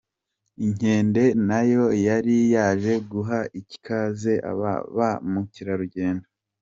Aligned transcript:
Inkende 0.65 1.23
nayo 1.47 1.83
yari 2.07 2.35
yaje 2.53 2.93
guha 3.11 3.39
ikaze 3.61 4.33
aba 4.51 4.71
ba 4.97 5.09
mukerarugendo. 5.31 6.25